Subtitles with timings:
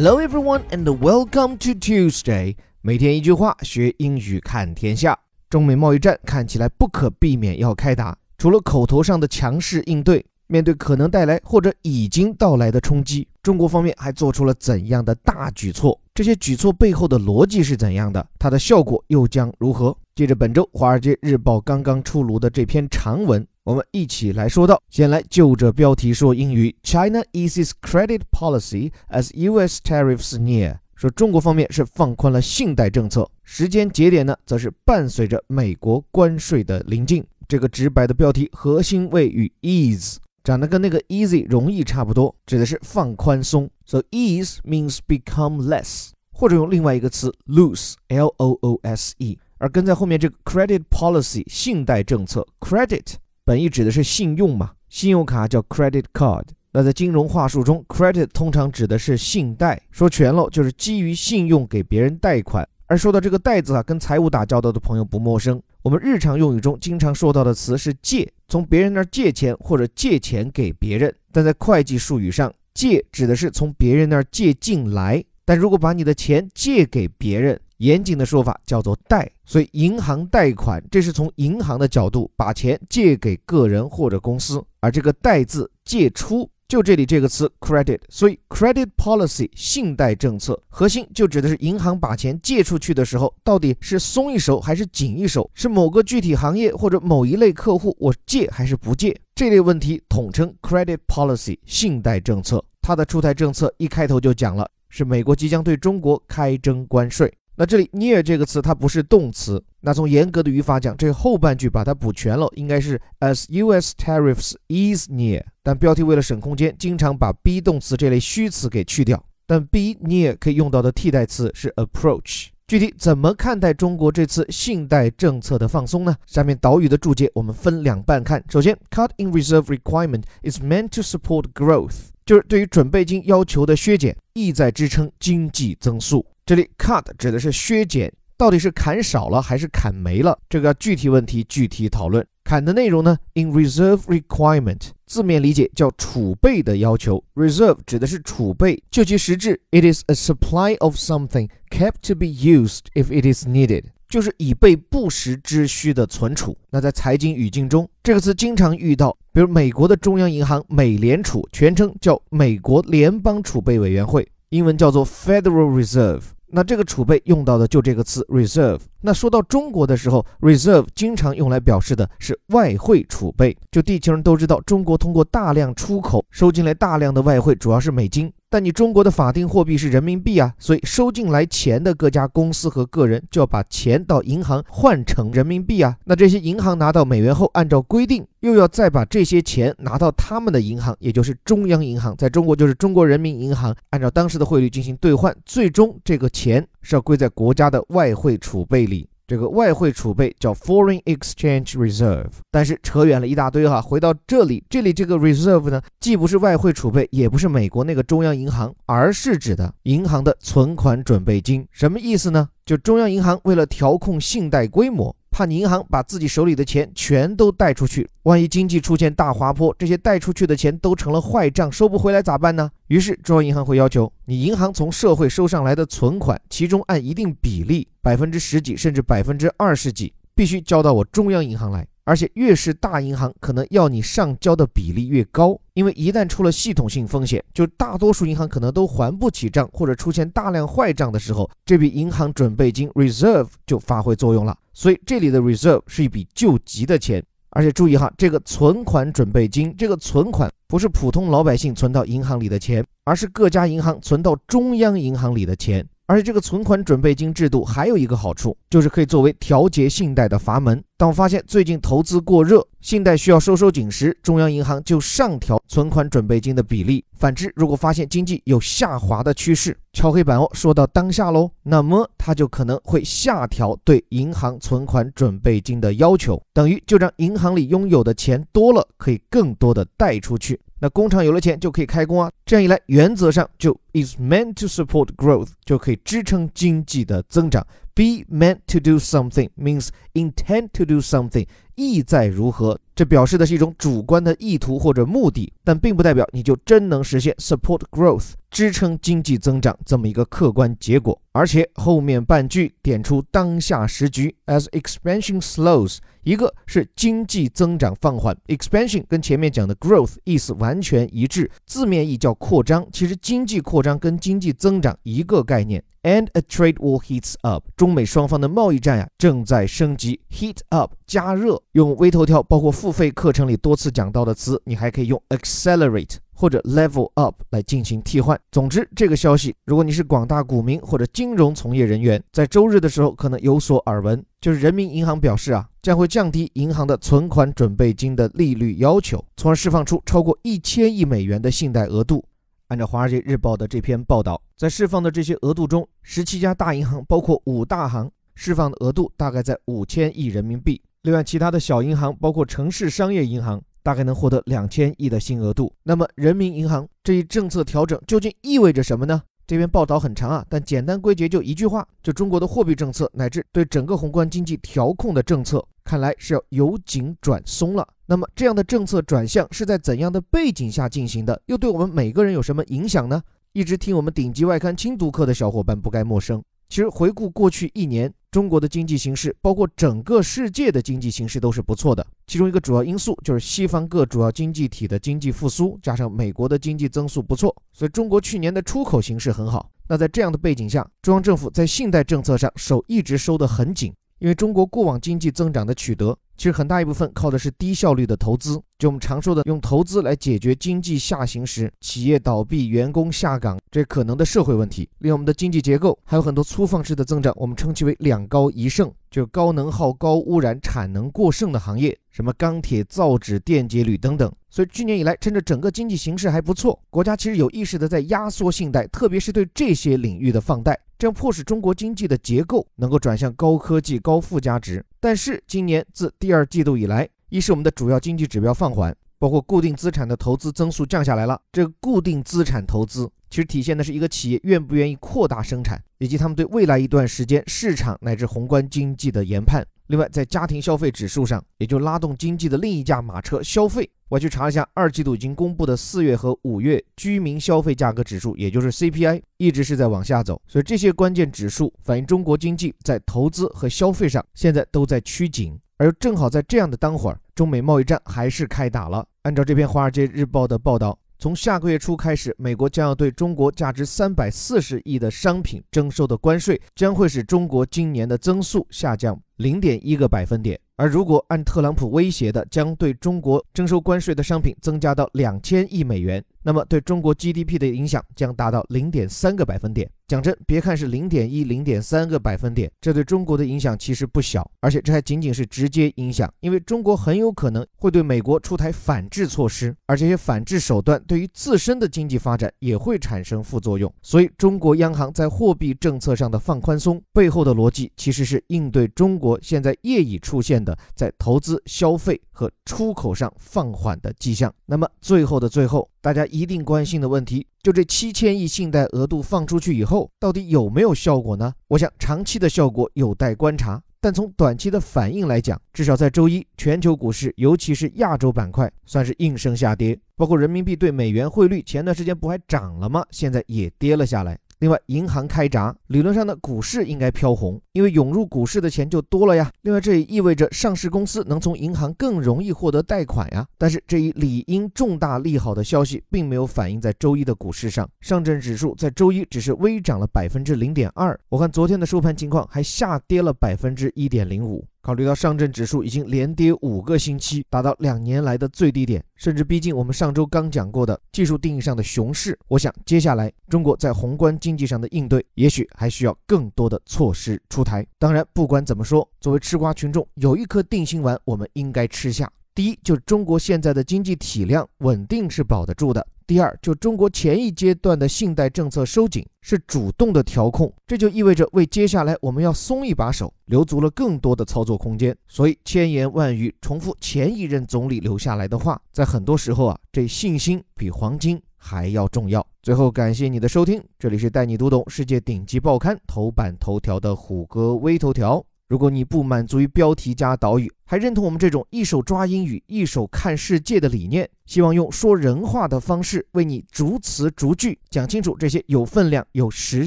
[0.00, 2.54] Hello everyone and welcome to Tuesday。
[2.82, 5.18] 每天一句话，学英语看天下。
[5.50, 16.00] 中美贸易战看起来不可避免要开打，除了口头上的强势应对，面对可能带来或者已经到来的冲击，中国方面还做出了怎样的大举措？
[16.14, 18.24] 这些举措背后的逻辑是怎样的？
[18.38, 19.96] 它的效果又将如何？
[20.14, 23.44] 接着本周《华尔街日报》刚刚出炉的这篇长文。
[23.68, 29.82] 我们一起来说到，先来就着标题说英语：China eases credit policy as U.S.
[29.84, 30.78] tariffs near。
[30.94, 37.22] 说中国方面是放宽了信贷政策，时间节点呢，则是伴随着美国关税的临近。
[37.46, 43.68] 这个直白的标题核心谓语 ease，长得跟那个 easy 容易差不多，指的是放宽松。
[43.84, 49.38] So ease means become less，或者用另外一个词 loose，L-O-O-S-E。
[49.58, 53.16] 而跟在后面这个 credit policy 信贷政策 credit。
[53.48, 56.44] 本意指的是信用嘛，信用卡叫 credit card。
[56.70, 62.68] 那在金融话术中，credit 通常指的是信贷，说全了就是基于信用给别人贷款。
[62.84, 65.58] 而说到这个贷字啊，跟财务打交道的朋友不陌生。
[65.80, 71.14] 我们日常用语中经常说到的词是借，从别人那儿借钱或者借钱给别人。
[71.32, 75.24] 但在会计术语上，借指的是从别人那儿借进来。
[75.46, 102.62] 但如果把你的钱借给别人，严谨的说法叫做贷，所以银行贷款，这是从银行的角度把钱借给个人或者公司，而这个贷字借出，就这里这个词 credit，所以 credit policy 信贷政策核心就指的是银行把钱借出去的时候，到底是松一手还是紧一手，是某个具体行业或者某一类客户我借还是不借，这类问题统称 credit policy 信贷政策。
[102.82, 107.32] 它的出台政策一开头就讲了，是美国即将对中国开征关税。
[107.60, 113.92] 那这里 near 这个词它不是动词，那从严格的语法讲，这后半句把它补全了，应该是 as U.S.
[113.96, 115.42] tariffs is near。
[115.64, 119.20] 但标题为了省空间，经常把 be 动词这类虚词给去掉。
[119.44, 122.50] 但 be near 可以用到的替代词是 approach。
[122.68, 126.14] 具体怎么看待中国这次信贷政策的放松呢？
[126.26, 128.40] 下面导语的注解我们分两半看。
[128.48, 136.24] 首先，cut in reserve requirement is meant to support growth，就是对于准备金要求的削减，意在支撑经济增速。
[136.48, 140.38] 这里 cut 指的是削减，到底是砍少了还是砍没了？
[140.48, 142.26] 这个具体问题具体讨论。
[142.42, 147.22] 砍的内容呢？In reserve requirement，字面理解叫储备的要求。
[147.34, 156.56] Reserve 指的是储备，就其实质，it is a supply of something kept to be used if it is needed，就是以备不时之需的存储。
[156.70, 166.22] 那在财经语境中，这个词经常遇到，比如美国的中央银行美联储，全称叫美国联邦储备委员会，英文叫做 Federal Reserve。
[166.50, 168.80] 那这个储备用到的就这个词 reserve。
[169.00, 173.56] 那说到中国的时候，reserve 经常用来表示的是外汇储备。
[173.70, 178.32] 就地球人都知道，中国通过大量出口收进来大量的外汇，主要是美金。
[178.50, 185.94] 但你中国的法定货币是人民币啊，所以收进来钱的各家公司和个人就要把钱到银行换成人民币啊。
[186.04, 195.36] 那这些银行拿到美元后，按照规定又要再把这些钱拿到他们的银行，也就是中央银行，在中国就是中国人民银行，按照当时的汇率进行兑换。
[195.44, 199.10] 最终这个钱是要归在国家的外汇储备里。
[199.28, 203.78] 这个外汇储备叫 foreign exchange reserve，但是扯远了一大堆哈。
[203.78, 211.68] 回到这里，这里这个 reserve 呢，既不是外汇储备，也不是美国那个中央银行，而是指的银行的存款准备金。
[211.70, 212.48] 什么意思呢？
[212.64, 215.14] 就中央银行为了调控信贷规模。
[215.38, 222.68] 怕你银行把自己手里的钱全都贷出去，万一经济出现大滑坡，这些贷出去的钱都成了坏账，收不回来咋办呢？
[222.88, 231.86] 于是中央银行会要求你银行从社会收上来的存款，其中按一定比例，百分之十几甚至百分之二十几，必须交到我中央银行来。
[232.08, 244.56] 而且越是大银行，可能要你上交的比例越高，因为一旦出了系统性风险，就大多数银行可能都还不起账，或者出现大量坏账的时候，这笔银行准备金 reserve 就发挥作用了。
[244.72, 247.22] 所以这里的 reserve 是一笔救急的钱。
[247.50, 255.86] 而且注意哈，这个存款准备金，这个存款不是普通老百姓存到银行里的钱，而是各家银行存到中央银行里的钱。
[256.08, 260.82] 而且这个存款准备金制度还有一个好处，就是可以作为调节信贷的阀门。
[260.96, 267.04] 当发现最近投资过热，信贷需要收收紧时，中央银行就上调存款准备金的比例。
[267.12, 280.58] 反之，如果发现经济有下滑的趋势，敲黑板哦，说到当下喽，那么它就可能会下调对银行存款准备金的要求，等于就让银行里拥有的钱多了，可以更多的贷出去。
[280.80, 287.66] 那工厂有了钱就可以开工啊，这样一来，原则上就 is meant to support growth，就可以支撑经济的增长。
[287.94, 292.78] Be meant to do something means intend to do something，意在如何？
[292.94, 301.20] 这表示的是一种主观的意图或者目的，但并不代表你就真能实现 support growth，支撑经济增长这么一个客观结果。
[301.32, 315.84] 而且后面半句点出当下时局，as expansion slows，一个是经济增长放缓，expansion 跟前面讲的 growth 意思完全一致，字面意叫扩张，其实经济扩张跟经济增长一个概念。
[316.02, 326.16] And a trade war heats up，中美双方的贸易战呀正在升级，heat up 加热，用微头条包括付费课程里多次讲到的词，你还可以用 accelerate。
[326.38, 328.40] 或者 level up 来进行替换。
[328.52, 342.24] 总之，这个消息，如果你是广大股民或者金融从业人员，在周日的时候可能有所耳闻，就是人民银行表示啊，将会降低银行的存款准备金的利率要求，从而释放出超过一千亿美元的信贷额度。
[342.68, 350.80] 按照《华尔街日报》的这篇报道，在释放的这些额度中，十七家大银行，包括五大行，释放的额度大概在五千亿人民币。
[351.02, 353.60] 另外，其他的小银行，包括城市商业银行。
[353.88, 355.72] 大概能获得两千亿的新额度。
[355.82, 359.22] 那么，人民银行这一政策调整究竟意味着什么呢？
[359.46, 367.88] 这篇报道很长啊，但简单归结就一句话：就中国的货币政策乃至对整个宏观经济调控的政策，看来是要由紧转松了。
[368.04, 371.40] 那么，这样的政策转向是在怎样的背景下进行的？
[371.46, 373.22] 又对我们每个人有什么影响呢？
[373.54, 376.42] 一直听我们顶级外刊精读课的小伙伴不该陌生。
[376.68, 382.06] 其实回顾过去一年，中国的经济形势，包括整个世界的经济形势都是不错的。
[382.28, 389.70] 其中一个主要因素就是西方各主要经济体的经济复苏，加上美国的经济增速不错，所以中国去年的出口形势很好。
[389.88, 396.16] 那在这样的背景下，中央政府在信贷政策上手一直收得很紧，因为中国过往经济增长的取得。
[396.36, 404.88] 其实很大一部分靠的是低效率的投资，就我们常说的用投资来解决经济下行时企业倒闭、员工下岗这可能的社会问题。
[404.98, 414.32] 另外，我们的经济结构还有很多粗放式的增长，我们称其为“两高一剩”，就高能耗、高污染、产能过剩的行业，什么钢铁、造纸、电解铝等等。
[414.48, 424.84] 所以去年以来，趁着整个经济形势还不错，国家其实有意识的在压缩信贷，特别是对这些领域的放贷，这样迫使中国经济的结构能够转向高科技、高附加值。
[424.98, 431.40] 但是今年自第二季度以来，一是我们的主要经济指标放缓，包括固定资产的投资增速降下来了。
[431.52, 439.64] 这个固定资产投资其实体现的是一个企业愿不愿意扩大生产，以及他们对未来一段时间市场乃至宏观经济的研判。
[439.88, 443.88] 另外，在家庭消费指数上，也就拉动经济的另一架马车——消费。
[444.10, 450.40] 我去查了一下，二季度已经公布的四月和五月居民消费价格指数，也就是 CPI，一直是在往下走。
[450.46, 455.58] 所以这些关键指数反映中国经济在投资和消费上现在都在趋紧。
[455.78, 459.06] 而正好在这样的当会儿，中美贸易战还是开打了。
[459.22, 470.58] 按照这篇《华尔街日报》的报道，从下个月初开始，美国将要对中国价值三百四十亿的商品征收的关税，将会使中国今年的增速下降零点一个百分点。
[470.78, 479.90] 而如果按特朗普威胁的，将对中国征收关税的商品增加到两千亿美元，那么对中国 GDP 的影响将达到零点三个百分点。
[480.06, 484.48] 讲真，别看是零点一、零点三个百分点，这对中国的影响其实不小。
[484.60, 493.92] 而且这还仅仅是直接影响，因为中国很有可能会对美国出台反制措施，而这些反制手段对于自身的经济发展也会产生副作用。
[494.00, 500.67] 所以，中国央行在货币政策上的放宽松背后的逻辑，其实是应对中国现在业已出现的。
[500.94, 504.52] 在投资、消费和出口上放缓的迹象。
[504.66, 511.52] 那么最后的最后，大家一定关心的问题，就这七千亿信贷额度放出去以后，到底有没有效果呢？
[511.68, 519.98] 我想长期的效果有待观察，但从短期的反应来讲，至少在周一，全球股市，尤其是亚洲板块，算是应声下跌。
[520.16, 523.04] 包括人民币对美元汇率，前段时间不还涨了吗？
[523.10, 524.38] 现在也跌了下来。
[524.60, 529.50] 另外，银行开闸，理论上呢，股市应该飘红，因为涌入股市的钱就多了呀。
[529.62, 533.46] 另外，这也意味着上市公司能从银行更容易获得贷款呀。
[533.56, 537.88] 但是，这一理应重大利好的消息，并没有反映在周一的股市上。
[538.00, 544.64] 上证指数在周一只是微涨了百分之零点二，我看昨天的收盘情况还下跌了百分之一点零五。
[544.88, 552.38] 考虑到上证指数已经连跌五个星期，达到两年来的最低点，甚至逼近我们上周刚讲过的技术定义上的熊市。
[552.48, 557.86] 我想，接下来中国在宏观经济上的应对，也许还需要更多的措施出台。
[557.98, 562.26] 当然，不管怎么说，作为吃瓜群众，有一颗定心丸，我们应该吃下。
[562.54, 566.06] 第一，就中国现在的经济体量稳定是保得住的。
[566.28, 575.16] 第二，就中国前一阶段的信贷政策收紧是主动的调控，这就意味着为接下来我们要松一把手留足了更多的操作空间。
[575.26, 582.46] 所以千言万语重复前一任总理留下来的话，在很多时候啊，这信心比黄金还要重要。
[582.62, 588.44] 最后感谢你的收听，这里是带你读懂世界顶级报刊头版头条的虎哥微头条。
[588.68, 599.86] 如果你不满足于标题加导语，还认同我们这种一手抓英语、一手看世界的理念，希望用说人话的方式为你逐词逐句讲清楚这些有分量、有时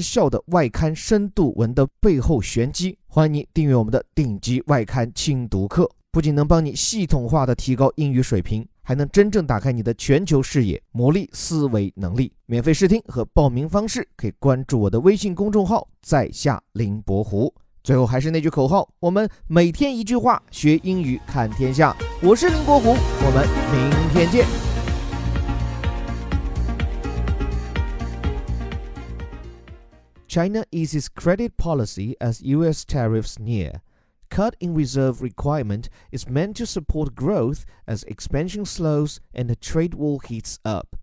[0.00, 2.98] 效的外刊深度文的背后玄机。
[3.06, 12.32] 欢迎你订阅我们的顶级外刊精读课，不仅能帮你系统化的提高英语水平，还能真正打开你的全球视野，磨砺思维能力。
[12.46, 17.54] 免费试听和报名方式可以关注我的微信公众号“在下林伯湖”。
[17.83, 21.95] 最后还是那句口号，我们每天一句话，学英语看天下。
[22.21, 24.45] 我是林伯虎，我们明天见。
[30.27, 32.83] China eases credit policy as U.S.
[32.85, 33.79] tariffs near.
[34.29, 39.95] Cut in reserve requirement is meant to support growth as expansion slows and the trade
[39.95, 40.97] war heats up.